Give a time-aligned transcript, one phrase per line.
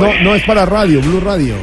[0.00, 1.54] No, no es para radio, Blue Radio.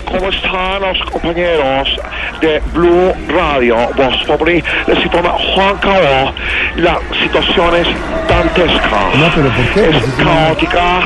[0.00, 2.00] ¿Cómo están los compañeros
[2.40, 3.76] de Blue Radio?
[3.94, 6.32] Voz Populi, les informa Juan Cabo.
[6.76, 7.88] La situación es
[8.26, 9.00] dantesca.
[9.18, 9.90] No, pero ¿por qué?
[9.90, 10.98] Es caótica.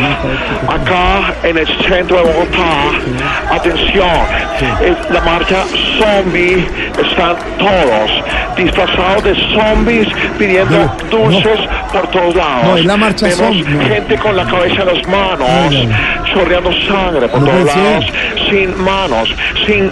[0.68, 4.08] Acá en el centro de Bogotá, atención,
[4.80, 5.64] es la marcha
[5.98, 6.64] zombie,
[6.96, 8.10] están todos
[8.56, 10.08] disfrazados de zombies
[10.38, 11.60] pidiendo No, dulces
[11.92, 12.64] por todos lados.
[12.64, 15.88] No, es la marcha Vemos zombie, gente con la cabeza en las manos.
[16.32, 18.06] Chorreando sangre por No todos lados,
[18.50, 19.34] sin manos,
[19.66, 19.90] sin...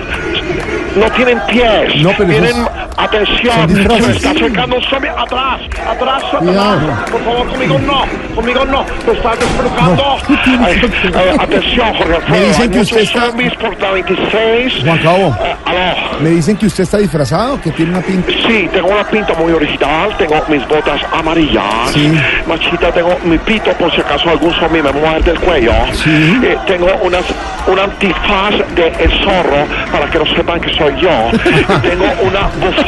[0.97, 1.97] No tienen pies.
[2.02, 2.56] No, pero Tienen,
[2.97, 6.23] atención, se me está acercando un zombie atrás, atrás.
[6.30, 6.79] Satanás.
[7.11, 9.97] Por favor, conmigo no, conmigo no, te estás despelucando.
[9.97, 11.17] No, ¿qué tienes Ay, que hacer?
[11.17, 14.75] ay, atención, Jorge Alfredo, dicen hay que usted está- zombies por la 26.
[14.84, 15.37] Juan Cabo.
[15.45, 16.19] Eh, aló.
[16.20, 18.33] Me dicen que usted está disfrazado, que tiene una pinta.
[18.47, 22.12] Sí, tengo una pinta muy original, tengo mis botas amarillas, Sí.
[22.47, 26.39] machita, tengo mi pito por si acaso algún zombie me muerde el cuello, Sí.
[26.42, 27.25] Eh, tengo unas,
[27.67, 31.11] un antifaz de el zorro para que no sepan que soy yo,
[31.83, 32.83] tengo una bufanda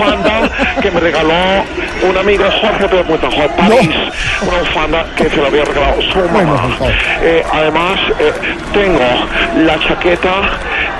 [0.82, 1.64] que me regaló
[2.08, 3.90] un amigo Jorge Puentajo de París,
[4.42, 6.56] una bufanda que se la había regalado su mamá.
[6.78, 6.92] favor.
[7.22, 8.32] Eh, además, eh,
[8.72, 10.30] tengo la chaqueta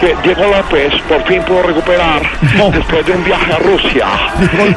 [0.01, 2.21] que Diego López por fin pudo recuperar
[2.57, 2.71] No.
[2.71, 4.07] después de un viaje a Rusia
[4.57, 4.77] bueno,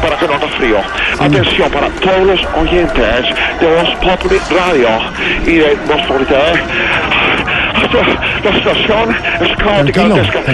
[0.00, 0.78] para que no haga frío.
[1.20, 3.26] Atención para todos los oyentes
[3.60, 4.88] de Voz Populi Radio
[5.46, 6.60] y de Voz Populi TV.
[8.44, 10.02] La situación es caótica.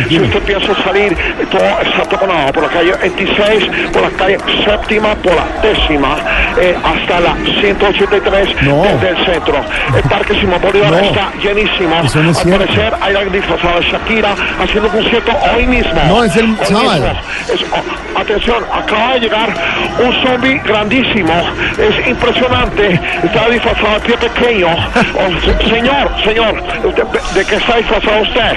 [0.09, 1.17] Si usted piensa salir,
[1.51, 6.17] todo está taponado por la calle 26, por la calle séptima, por la décima,
[6.61, 8.83] eh, hasta la 183 No.
[8.85, 9.55] desde el centro.
[9.95, 10.99] El Parque Simón Bolívar No.
[10.99, 12.01] está llenísimo.
[12.05, 12.65] Eso no es Al cierto.
[12.67, 16.01] parecer hay alguien disfrazado de Shakira haciendo un concierto hoy mismo.
[16.07, 16.93] No, es el Hoy sábado.
[16.93, 17.21] mismo.
[17.55, 19.49] Es- oh, atención, acaba de llegar
[19.99, 21.33] un zombie grandísimo.
[21.79, 23.01] Es impresionante.
[23.25, 24.69] Está disfrazado de pie pequeño.
[24.69, 27.05] Oh, se- señor, señor, ¿usted-
[27.35, 28.53] ¿de qué está disfrazado usted?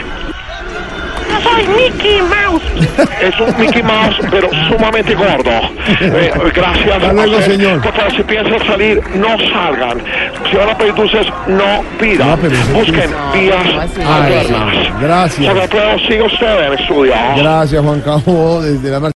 [1.30, 2.64] Yo soy Mickey Mouse.
[3.22, 5.52] Es un Mickey Mouse, pero sumamente gordo.
[6.00, 6.96] Eh, gracias.
[7.04, 7.82] Hasta luego, señor.
[7.82, 10.00] Por favor, si piensan salir, no salgan.
[10.52, 12.28] Si van a pedir dulces, no pidan.
[12.30, 13.66] No, pero Busquen es- vías
[14.06, 14.76] alternas.
[15.02, 15.54] gracias.
[15.54, 17.14] Sobre todo, siga usted en el estudio.
[17.38, 19.12] Gracias, Juan Cabo, desde la marcha.